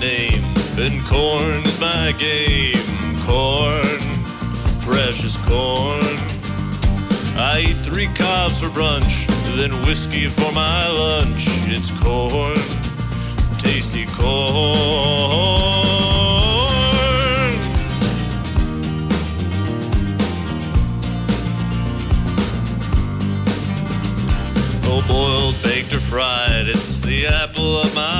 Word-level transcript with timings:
name, 0.00 0.44
and 0.78 1.04
corn 1.06 1.62
is 1.64 1.78
my 1.80 2.14
game. 2.18 2.76
Corn, 3.26 3.98
precious 4.80 5.36
corn. 5.46 6.00
I 7.36 7.66
eat 7.68 7.76
three 7.84 8.08
cobs 8.14 8.60
for 8.60 8.68
brunch, 8.68 9.26
then 9.56 9.72
whiskey 9.86 10.26
for 10.28 10.52
my 10.52 10.88
lunch. 10.88 11.44
It's 11.68 11.90
corn, 12.02 12.56
tasty 13.58 14.06
corn. 14.06 14.40
Oh, 24.92 25.04
boiled, 25.06 25.62
baked, 25.62 25.92
or 25.92 26.00
fried, 26.00 26.66
it's 26.66 27.00
the 27.00 27.26
apple 27.26 27.80
of 27.82 27.94
my 27.94 28.19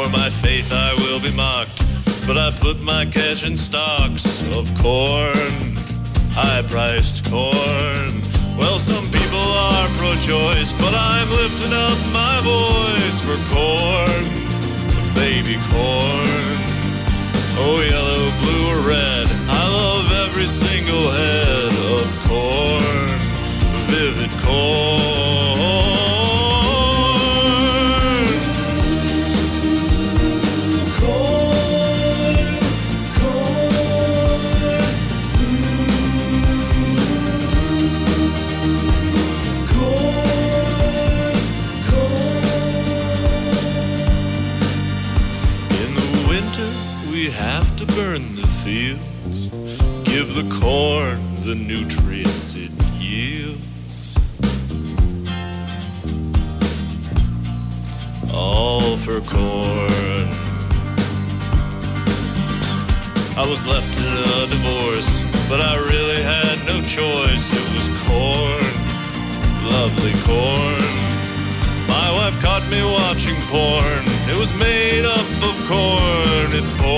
For 0.00 0.08
my 0.08 0.30
faith 0.30 0.72
I 0.72 0.94
will 0.94 1.20
be 1.20 1.30
mocked, 1.36 1.84
but 2.26 2.38
I 2.38 2.50
put 2.52 2.80
my 2.80 3.04
cash 3.04 3.46
in 3.46 3.58
stocks 3.58 4.40
of 4.56 4.72
corn, 4.80 5.76
high 6.32 6.64
priced 6.72 7.28
corn. 7.28 8.08
Well, 8.56 8.78
some 8.80 9.04
people 9.12 9.44
are 9.68 9.88
pro 10.00 10.16
choice, 10.24 10.72
but 10.72 10.94
I'm 10.96 11.28
lifting 11.28 11.74
up 11.76 12.00
my 12.16 12.40
voice 12.40 13.18
for 13.20 13.36
corn, 13.52 14.24
baby 15.12 15.60
corn. 15.68 16.56
Oh, 17.60 17.76
yellow, 17.84 18.09
we 47.20 47.30
have 47.32 47.76
to 47.76 47.84
burn 47.96 48.22
the 48.40 48.46
fields, 48.64 49.50
give 50.04 50.32
the 50.40 50.46
corn 50.58 51.20
the 51.44 51.54
nutrients 51.54 52.56
it 52.56 52.72
yields. 52.96 54.16
All 58.32 58.96
for 58.96 59.20
corn. 59.20 60.28
I 63.36 63.44
was 63.50 63.66
left 63.66 63.92
in 64.00 64.12
a 64.32 64.46
divorce, 64.46 65.12
but 65.50 65.60
I 65.60 65.76
really 65.76 66.22
had 66.22 66.56
no 66.64 66.80
choice. 66.80 67.52
It 67.52 67.66
was 67.76 67.88
corn, 68.08 68.64
lovely 69.68 70.16
corn. 70.24 71.00
My 71.86 72.08
wife 72.16 72.40
caught 72.40 72.64
me 72.70 72.80
watching 72.82 73.36
porn. 73.52 74.04
It 74.32 74.38
was 74.38 74.56
made 74.58 75.04
up 75.04 75.28
of 75.44 75.56
corn. 75.68 76.48
It's 76.52 76.70
porn, 76.78 76.89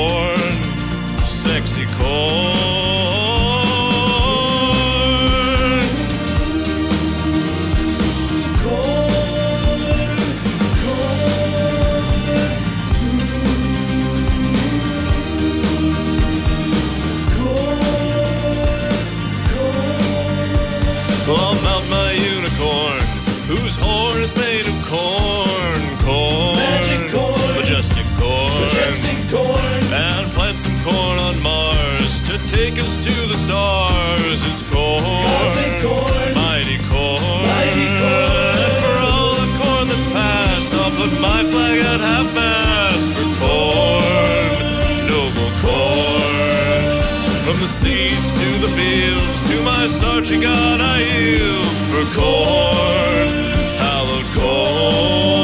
I'll 21.29 21.55
mount 21.63 21.89
my 21.89 22.13
unicorn, 22.13 23.01
whose 23.47 23.77
horn 23.77 24.21
is 24.21 24.35
made 24.35 24.67
of 24.67 24.77
corn, 24.87 25.83
corn, 26.03 26.57
Magic 26.57 27.13
corn. 27.13 27.55
majestic 27.57 28.07
corn, 28.19 28.61
Majestic 28.63 29.19
corn. 29.31 29.83
and 29.95 30.31
plant 30.33 30.59
some 30.59 30.79
corn 30.83 31.19
on 31.21 31.41
Mars 31.43 32.21
to 32.23 32.39
take 32.49 32.79
us 32.79 32.97
to 33.05 33.13
the 33.29 33.35
stars. 33.35 34.41
It's 34.51 34.63
corn. 34.73 35.72
The 47.63 47.69
seeds 47.69 48.33
to 48.33 48.49
the 48.61 48.67
fields, 48.67 49.49
to 49.49 49.63
my 49.63 49.87
starchy 49.87 50.41
God 50.41 50.81
I 50.81 50.99
yield 50.99 51.77
for 51.91 52.05
corn, 52.19 53.29
hallowed 53.79 54.27
corn. 54.35 55.42